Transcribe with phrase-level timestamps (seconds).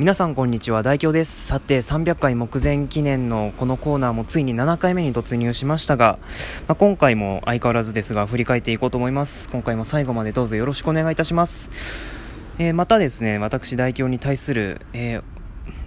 [0.00, 0.82] 皆さんこんにちは。
[0.82, 1.48] 大京です。
[1.48, 6.18] さて300回目前記念のこのコーナーもついに7回目に突入しましたが、
[6.66, 9.50] まあ、今回も相変わらずですが振り返っていこうと思います。
[9.50, 11.68] 今回も最後までどうぞよろしくお願いいたします、
[12.58, 15.22] えー、またですね私大京に対する、えー、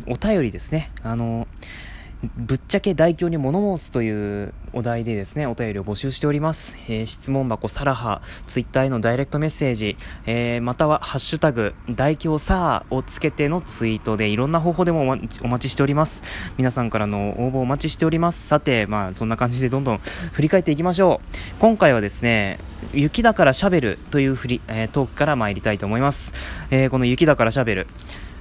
[0.05, 0.91] お便りですね。
[1.01, 1.92] あのー
[2.37, 6.77] ぶっちゃけ代表に物申すというお題でですね、お便りを募集しております。
[6.87, 15.01] えー、質問箱サラハ、ツイッターへのダイレクトメッセージ、えー、またはハッシュタグ、代表さーをつけてのツイートでいろんな方法でも
[15.41, 16.23] お待ちしております。
[16.57, 18.47] 皆さんからの応募お待ちしております。
[18.47, 21.59] さて、まあそんな感じでどんどん振り返っていきましょう。
[21.59, 22.57] 今回はですね、
[22.93, 26.33] 雪だからしゃべるという振り、えー、トークから参りたいと思います。
[26.71, 27.87] え、この雪だからしゃべる。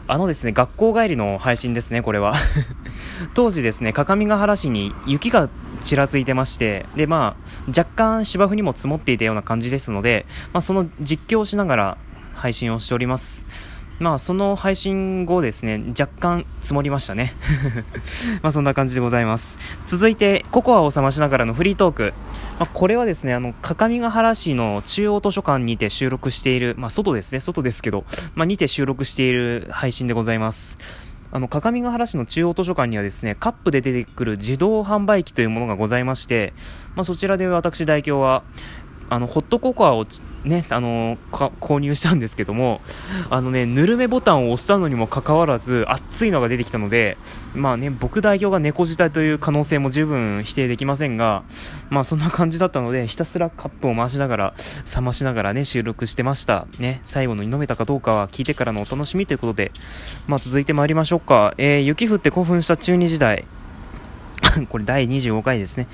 [0.08, 2.34] あのですね、学校帰りの配信ですね、これは。
[3.34, 5.48] 当時ですね、各務原市に雪が
[5.80, 11.98] ちらついてまして、で、まあ、若干芝生にも積もっていたような感じですので、まあ、その実況をしながら
[12.34, 13.46] 配信をしております。
[14.02, 17.34] まあ、その配信後ですね、若干積もりましたね。
[18.42, 19.58] まあ、そんな感じでございます。
[19.86, 22.14] 続いて、ココアを冷ましながらのフリートーク。
[22.58, 28.04] まあ、これはですね、あの、各務原市の中央図書館にて収録している、まあ、外ですね、外ですけど、
[28.34, 30.78] まあ、にて収録している配信でございます。
[31.34, 36.52] あの、各務原市の中央図書館にはですね、カップで出てくる自動販売機というものがございまして、
[36.94, 38.44] まあ、そちらで私代表は、
[39.11, 40.06] あの、ホットココアを
[40.45, 42.81] ね、あの購入したんですけども、
[43.31, 47.17] あのね、ぬるめボタンを押したのにもかかわらず、熱いのが出てきたので、
[47.55, 51.44] まあね、僕代表が猫舌という可能性も十分否定できませんが、
[51.91, 54.55] まあそんな感じだったので、ひたすらカップを回しながら、
[54.94, 56.66] 冷ましながらね、収録してました。
[56.78, 59.70] ね、最後の飲めたかどうかは聞いてからのお楽しみということで、
[60.27, 61.55] まあ続いて参りましょうか。
[61.56, 63.44] えー、雪降って興奮した中二時代。
[64.69, 65.86] これ第25回ですね。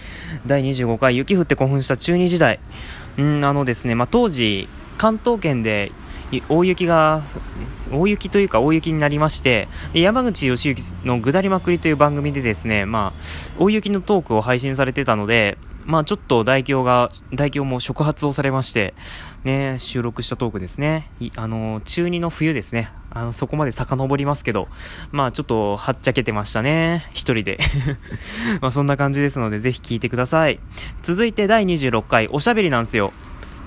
[0.47, 2.61] 第25回、雪降って興奮した中2時代。
[3.17, 5.93] うん、あのですね、まあ、当時、関東圏で
[6.49, 7.23] 大雪が、
[7.91, 13.23] 大雪というか大雪になりまして、山口義行の下りまくりという番組でですね、まあ、
[13.59, 15.57] 大雪のトークを配信されてたので、
[15.89, 18.93] まあちょっと大京が、大京も触発をされまして、
[19.45, 21.11] ね、収録したトークですね。
[21.35, 22.93] あの、中2の冬ですね。
[23.09, 24.69] あの、そこまで遡りますけど、
[25.13, 27.09] まあちょっとはっちゃけてましたね。
[27.15, 27.59] 一人で。
[28.61, 30.61] まあそんな感じですので、ぜひ聞いてください。
[31.01, 33.15] 続いて第26回、おしゃべりなんですよ。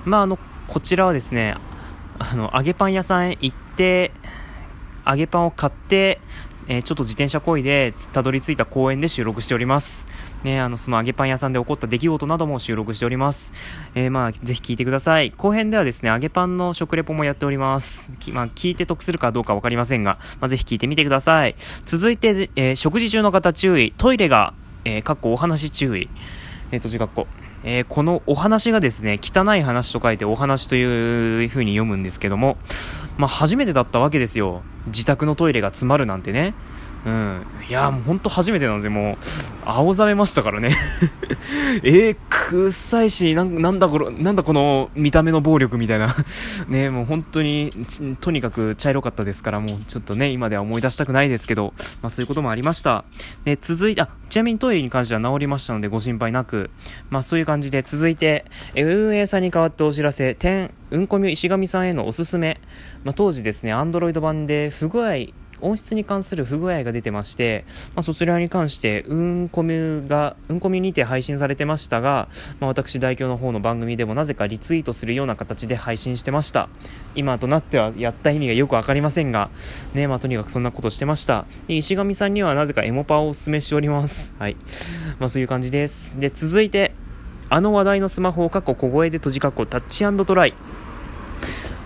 [0.05, 1.55] まああの、こちらはですね、
[2.19, 4.11] あの、揚げパン屋さんへ行って、
[5.07, 6.21] 揚げパンを買って、
[6.67, 10.07] えー、ちょっと自転車こいでたどり着いた公園で収録しております。
[10.43, 13.53] ね、あの、その揚げパン屋さんで起こった出来事なども収録しております。
[13.95, 15.31] えー、まあ、ぜひ聞いてください。
[15.31, 18.11] 後編ではですね、揚げパンの食レポもやっております。
[18.31, 21.55] まあ、聞いて得するかどうかわかりませんが、まあ、ぜひ聞いてみてください。
[21.85, 23.93] 続いて、えー、食事中の方注意。
[23.97, 24.53] トイレが、
[24.85, 26.09] えー、かっこお話注意。
[26.71, 27.27] えっ、ー、と、字かっこ。
[27.63, 32.57] えー、このお話がですね、汚い話と書いてお話という風に読むんですけども、
[33.17, 34.63] まあ初めてだったわけですよ。
[34.87, 36.53] 自宅のトイレが詰まるなんてね。
[37.05, 37.45] うん。
[37.67, 39.17] いや、もうほんと初めてなんで、もう、
[39.65, 40.75] 青ざめましたからね。
[41.83, 46.13] えー、臭いし、なんなんだこの、なんだこの見た目の暴力みたいな。
[46.67, 47.71] ね、もう本当に、
[48.19, 53.03] とにかく茶色かったですから、もうちょっとね、今では思い出したくないですけど、まあそういうこともありました。
[53.45, 56.69] で、続いて、あ、ちなみにトイレに関しては治りましたのでご心配なく、
[57.09, 58.45] まあそういう感じで続いて、
[58.75, 62.59] 運営さんに代わってお知らせ、点、うんこみ石上さんへのおすすめ、
[63.03, 65.13] まあ当時ですね、アンドロイド版で不具合、
[65.61, 72.27] 音質に関する不具合が出てまして、まあ、そちらに関して、うんこみが、うんこみにて配信されてましたが、
[72.59, 76.69] まあ、私代表の方の番組でもなぜかリツイートするような形で配信してました。
[77.15, 79.49] 今となってはやった意味がよくわかりませんが、
[79.93, 81.45] ね、まあ、とにかくそんなことしてました。
[81.67, 84.35] で、石上さんにはなぜかエモパをお勧めしております。
[84.39, 84.55] はい。
[85.19, 86.13] まあ、そういう感じです。
[86.19, 86.93] で、続いて、
[87.49, 90.53] あの話題のスマホを過去小声で閉じ括弧タッチトライ。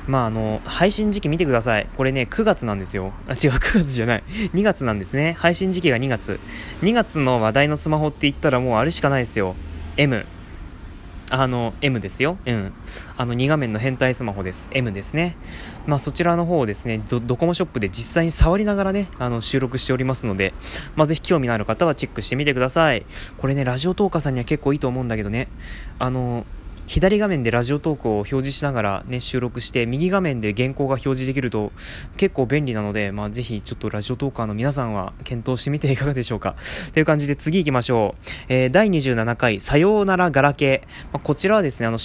[0.08, 1.88] まあ、あの、配信時期見てください。
[1.98, 3.12] これね、9月なんですよ。
[3.28, 4.24] あ、違う、9月じゃない。
[4.54, 5.36] 2月なんですね。
[5.40, 6.40] 配信時期が2月。
[6.82, 9.56] 2月の話題のスマホって言ったらもうあれしかないですよ。
[9.98, 10.26] M。
[11.32, 12.38] あの、M ですよ。
[12.46, 12.74] うん。
[13.18, 14.70] あの、2画面の変態スマホです。
[14.72, 15.36] M ですね。
[15.88, 20.54] まあ、そちらの方をですね、ドドコモショップで実際に触りながらね、あの、収録しておりますので、
[20.96, 23.06] まあ、ぜひ興味のある方はチェックしてみてください。
[23.38, 25.48] これね、ラジオトーカーさんには結構いいと思うんだけどね、
[25.98, 26.46] あの、
[26.88, 31.72] 左画面でラジオトークを表示しながら、ね、収録して、右画面で原稿が表示できると
[32.18, 36.56] 結構便利なので、まあ、ぜひちょっとラジオトーカーの皆さんは検討してみていかがでしょうか。
[36.94, 38.32] という感じで次行きましょう。
[38.50, 40.88] えー、第27回、さようならガラケー。
[41.12, 41.98] まあ、こちらはですね、あの、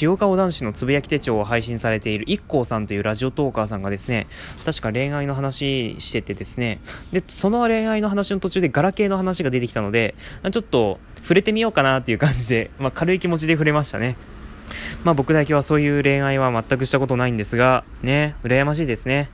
[0.00, 4.28] 塩顔男子のつぶやき手帳を配信されている IKKO さんというラジオトーカーさんがですね、
[4.64, 6.80] 確か恋愛の話しててですね、
[7.12, 10.14] で、その恋愛の話の途中でガラケーの話が出てきたので、
[10.50, 14.16] ちょっと触れてみようかなっていう感じで、まあ、軽い気持ちで触れましたね。
[15.04, 19.30] まあ僕だけはそういう恋愛は全くしたことないんですが、ね、羨ましいですね。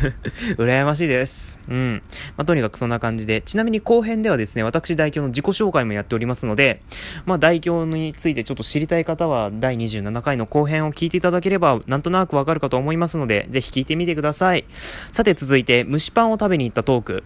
[0.58, 1.60] 羨ましいです。
[1.68, 2.02] うん。
[2.36, 6.80] まあとにかくそんな感じで、ちなみに後編ではですね、私代表の自己紹介もやっておりますので、
[7.26, 14.64] まあ代表についてちょっと知りたい方は、第27回の後編を聞いていただければ、なんとなくわかるかと思いますので、ぜひ聞いてみてください。
[15.12, 17.24] さて続いて、蒸しパンを食べに行ったトーク。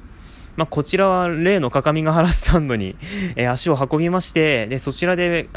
[0.57, 2.97] まあ、こちらは例の各務原スタンドに、
[3.37, 5.49] え、足を運びまして、で、そちらで、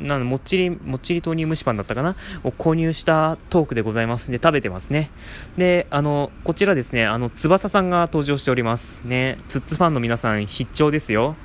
[0.00, 5.10] なんもっちり、もっちり豆乳蒸しパンだったかなを購入したトークでございますんで、食べてますね。
[5.56, 9.02] で、あの、こちらですね、あの、翼さんが登場しております。
[9.04, 11.36] ね、ツッツファンの皆さん必聴ですよ。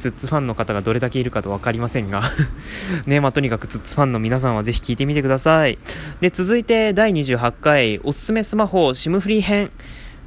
[0.00, 2.22] ツッツファンの方がどれだけいるかと分かりませんが
[3.06, 5.78] ね、まあ、とにかくツッツファンの皆さんはぜひ聞いてみてください。
[6.20, 9.70] で、続いて第28回、おすすめスマホ、シムフリー編。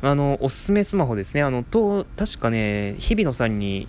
[0.01, 1.41] あの、おすすめスマホですね。
[1.41, 3.87] あの、と、確かね、日比野さんに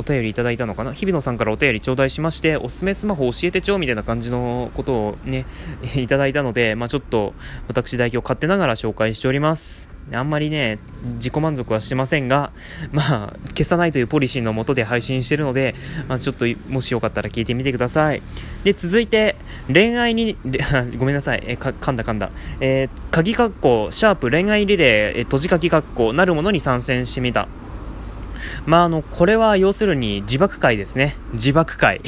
[0.00, 0.92] お便りいただいたのかな？
[0.94, 5.44] 日比野さんからお便り頂戴しまして、おすすめスマホ教えてちょうみたいな感じのことをね、
[5.94, 7.34] いただいたので、まあちょっと
[7.68, 9.90] 私代表勝手ながら紹介しております。
[10.12, 10.78] あんまりね、
[11.16, 12.50] 自己満足はしてませんが、
[12.90, 15.74] まあ、消さないというポリシーのもとで配信してるので、
[16.08, 18.22] まあちょっともしよかったら聞いてみてください。
[18.64, 19.36] で、続いて、
[19.72, 20.36] 恋愛に、
[20.98, 22.30] ごめんなさい、えか噛んだ噛んだ。
[22.60, 27.46] えー、鍵括弧、シャープ恋愛リレー、え閉じ書き括弧、なるものに参戦してみた。
[28.66, 31.16] まあ、あの、これは要するに自爆会ですね。
[31.32, 32.00] 自爆会。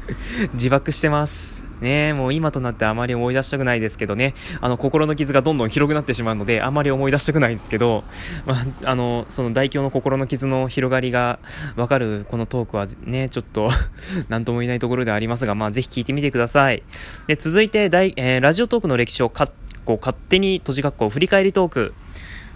[0.54, 1.68] 自爆してます。
[1.80, 8.00] ねもう今となってあまり思い出したくないですけどね、あの、心の傷がどんどん広くなってしまうので、あまり思い出したくないんですけど、
[8.46, 11.38] まあ、あの、その大表の心の傷の広がりが
[11.76, 13.70] わかるこのトークはね、ちょっと
[14.28, 16.82] なんとも言えないところではありますが、まあ、ぜひ聞いてみてください。
[17.26, 19.48] で、続いて、大、えー、ラジオトークの歴史をか
[19.84, 21.94] こ勝手に閉じ括弧振り返りトーク。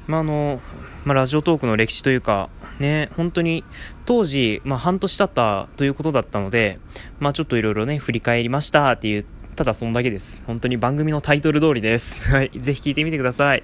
[0.07, 0.61] まあ、あの、
[1.05, 2.49] まあ、ラジオトークの歴史というか、
[2.83, 3.65] ね、本当に
[4.05, 6.79] 当時、まあ、半年経ったということだったので、
[7.21, 9.25] まあ、ちょっといろいろね、振り返りましたっていう、
[9.55, 10.43] ただそんだけです。
[10.47, 12.29] 本当に番組のタイトル通りです。
[12.33, 12.51] はい。
[12.55, 13.63] ぜひ聞いてみてください。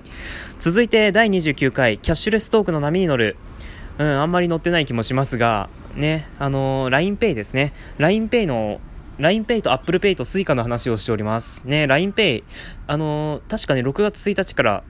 [0.58, 3.36] 続いて、第29回、キャッシュレストークの波に乗る。
[3.98, 7.72] うん、あんまり乗ってない気もしますが、ね、あのー、LINEPay ですね。
[7.98, 8.80] LINEPay の
[9.18, 11.62] LINEPay と ApplePay と Suica の話をしております。
[11.64, 12.44] ね、LINEPay、
[12.86, 14.84] あのー、確かね、6月1日から、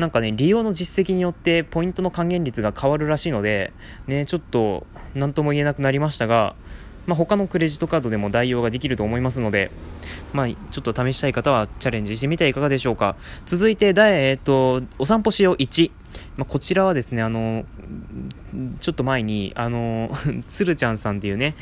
[0.00, 3.72] なんかね、利用の実績によってポイントの還元率が変わるらしいので、
[4.06, 6.56] ね、ちょっと、何とも言えなくなりましたが、
[7.06, 9.70] まあ、他のクレジットカードでも代用ができると思いますので、
[10.32, 13.16] まあ、ちょっと試したい方はチャレンジしてみてはいかがでしょうか。
[13.44, 15.90] 続いて、第、えっ、と、お散歩しよう1。
[16.36, 17.64] まあ、こちらはですね、あの、
[18.80, 20.10] ちょっと前に、あの、
[20.48, 21.54] つるちゃんさんっていうね、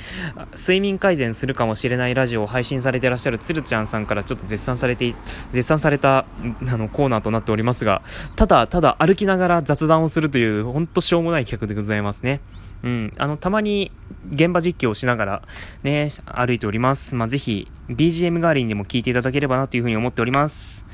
[0.54, 5.14] 睡眠改善するかもしれないラジオを配信されてらっしゃるつるちゃんさんからちょっと絶賛されて、
[5.52, 6.26] 絶賛された、
[6.66, 8.02] あの、コーナーとなっておりますが、
[8.36, 12.40] ただ、ただ歩きながら雑談をするという、ほんとしょうもない企画でございますね。
[12.82, 13.90] うん、あの、たまに
[14.32, 15.42] 現場実況をしながら
[15.82, 17.16] ね、歩いております。
[17.16, 20.86] まあ、ぜひ、BGM 代わりにでも聞いていただければなというふうに思っております。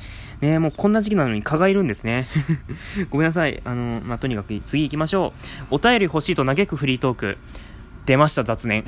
[0.45, 2.29] ねもうこんな時期なのに蚊がいるんですね。
[3.11, 3.61] ごめんなさい。
[3.65, 5.33] あの、まあ、とにかく次行きましょ
[5.71, 5.77] う。
[5.77, 7.39] お便り欲しいと嘆くフリートーク。
[8.07, 8.85] 出ました雑念。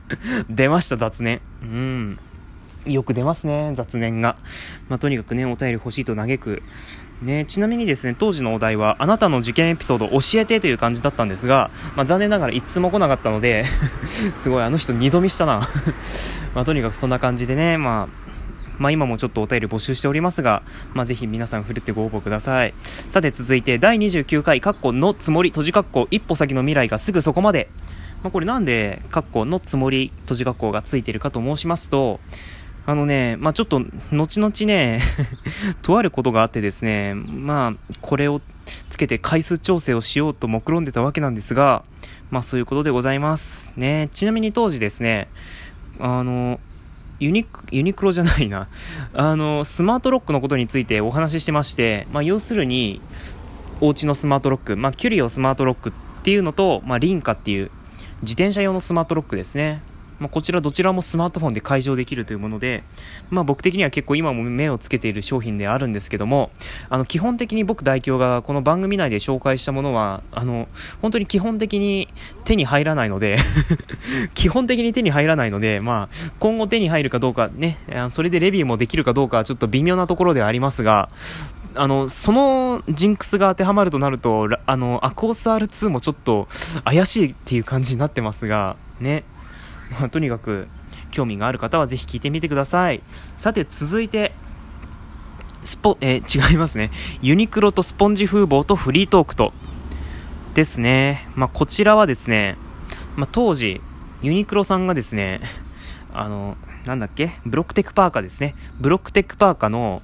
[0.50, 1.40] 出ました雑念。
[1.62, 2.18] うん。
[2.86, 4.36] よく出ますね、雑念が。
[4.88, 6.62] まあ、とにかくね、お便り欲しいと嘆く。
[7.22, 13.64] ね、ちなみにですね、当時のお題は、あなたの事件エピソード教えてという感じだったんですが、まあ、残念ながら一通も来なかったので
[14.34, 15.68] すごい、あの人二度見したな
[16.54, 18.37] ま、とにかくそんな感じでね、まあ、
[18.78, 20.62] まあ、今もちょっとお便り募集しておりますが、
[20.94, 22.74] まあ、ぜひ皆さん振るってご応募ください。
[23.10, 27.68] さて続いて、第29回、カッコのつもり、閉じカッコ、一歩先の未来がすぐそこまで。
[28.22, 32.20] まあ、これなんで、カッコのつもり、閉じカッコがついてるかと申しますと、
[32.86, 33.82] あのね、まあ、ちょっと、
[34.12, 35.00] 後々ね
[35.82, 38.40] とあることがあってですね、まあ、これを
[38.88, 41.84] つけて回数調整をしようと目論んでたわけなんですが、
[42.30, 43.70] まあ、そういうことでございます。
[43.76, 45.28] ね、ちなみに当時ですね、
[46.00, 46.60] あの、
[47.20, 48.68] ユニク、ロじゃないな。
[49.12, 53.00] あの、スマートロックのことについてお話ししてまして、まあ、要するに、
[53.80, 57.70] お家のスマートロック、まあ、キュリオスマートロックっていうのと、まあ、リンカっていう
[58.22, 59.82] 自転車用のスマートロックですね。
[60.18, 62.82] まあ、こちらどちらもスマートフォンで解錠できるというもので、
[63.30, 66.50] まあ、僕的には結構今も目をつけている商品であるんですけども、
[66.90, 70.68] あの、基本的に僕代表がこの番組内で紹介したものは、あの、
[71.00, 72.08] 本当に基本的に
[72.44, 73.36] 手に入らないので
[74.34, 77.78] 基本的に手に入らないので、まあ、今後手に入るかどうかね、
[78.10, 81.08] それでレビューもできるかどうかちょっと微妙なところではありますが、
[81.74, 86.48] あの、そのジンクスが当てはまるとなると、あの、アコース R2 もちょっと
[86.84, 89.24] 怪しいっていう感じになってますが、ね。
[89.90, 90.68] まあ、とにかく
[91.10, 93.02] 興味がある方はぜひ聞いてみてください。
[93.36, 94.32] さて続いて
[95.62, 96.90] スポ、えー、違いますね。
[97.22, 99.52] ユニクロとスポンジ風貌とフリートークと。
[100.54, 102.56] ですね、まあ、こちらはですね、
[103.16, 103.80] まあ、当時
[104.22, 105.40] ユニクロさんがですね
[106.12, 107.32] あのなんだっけ？
[107.44, 108.54] ブロックテックパーカーですね。
[108.80, 110.00] ブロックテックパーカーの、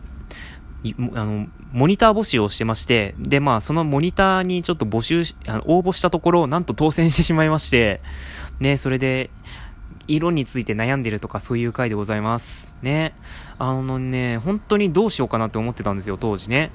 [1.15, 8.03] あの、モニター募集をしてまして、で、まあ、そのモニターにちょっと募集し、あの応募したところ、なんと当選してしまいまして、
[8.61, 9.31] ね、それで、
[10.09, 12.73] 色について悩んでるとかそういう回でございます。
[12.83, 13.15] ね。
[13.59, 16.71] あのね、本当にどうしようかなって思ってたんですよ、当時ね。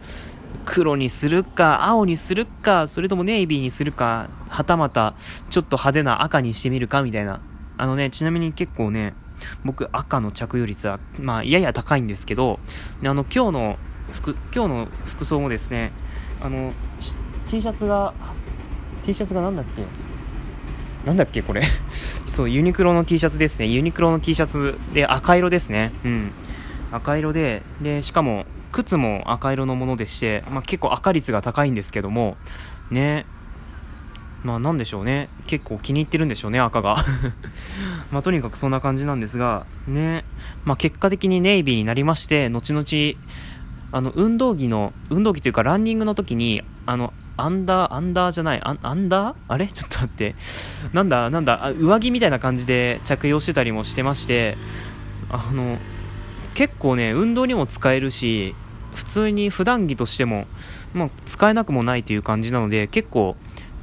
[0.66, 5.14] 黒にするか、青にするか、それともネイビーにするか、はたまた、
[5.50, 7.42] ちょっと派手な赤にしてみるか、みたいな。
[7.78, 9.14] あのね、ちなみに結構ね、
[9.64, 12.60] 僕赤の着用率は、まあ、やや高いんですけど、
[13.04, 13.78] あの、今日の
[14.12, 15.92] 服、今日の服装もですね、
[16.42, 16.74] あの、
[17.48, 18.14] T シャツが、
[19.04, 19.86] T シャツがなんだっけ？
[21.06, 21.62] なんだっけこれ？
[22.30, 23.68] そう、ユニクロの T シャツですね。
[23.68, 25.92] ユニクロの T シャツで赤色ですね。
[26.04, 26.32] うん。
[26.92, 32.38] 赤色で、で、しかも、靴も赤色のものでして、まあ、結構赤率が高いんですけども、
[32.92, 33.26] ね、
[34.44, 35.28] まあなんでしょうね。
[35.48, 36.98] 結構気に入ってるんでしょうね、赤が。
[38.12, 40.24] まあとにかくそんな感じなんですが、ね。
[40.64, 43.20] まあ結果的にネイビーになりまして、後々、
[43.92, 49.67] あの、運動着の、運動着というかランニングの時に、あの、アンダー、アンダーじゃない、アアンダーあれ？
[49.67, 50.36] ちょっと待って。
[50.93, 54.58] なんだ、なんだ、上着みたいな感じで着用してたりもしてまして、
[55.29, 55.77] あの、
[56.53, 58.55] 結構ね、運動にも使えるし、
[58.93, 60.48] 普通に普段着としても、
[60.93, 63.36] まあ、使えなくもないという感じなので、結構、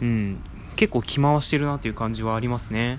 [0.02, 0.38] うん、
[0.75, 2.98] 結構着回してるなという感じはありますね。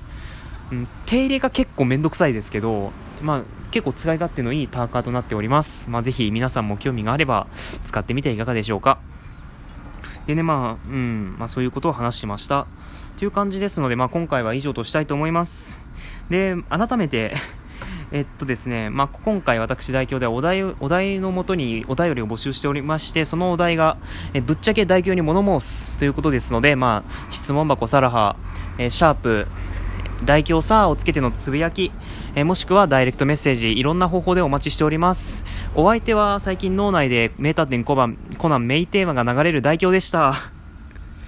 [0.72, 5.90] うん、手入れが結構めんどくさいですけど、まあ、結構使い勝手のいいパーカーとなっております。
[5.90, 7.48] まあ、ぜひ皆さんも興味があれば
[7.86, 9.00] 使ってみてはいかがでしょうか。
[10.28, 12.68] でね、まあ、うん、まあそういうことを話しました。
[13.18, 15.82] という感じですので、まあ今回は以上としたいと思います。
[16.30, 17.34] で、改めて
[18.12, 23.98] えっとですね、まあ、今回私代表ではお題、お題のもとにお便りを募集しておりまして、そのお題が、
[24.34, 28.36] えぶっちゃけ代表に物申すということですので、まあ、質問箱サラハ、
[28.78, 29.48] えシャープ、
[30.26, 31.92] 代表さをつけてのつぶやき、
[32.36, 35.44] えもしくはダイレクトメッセージ、いろんな方法でお待ちしております。
[35.76, 40.57] お相手は最近脳内で名探偵コバン、コナンメイテーマが流れる代表でした。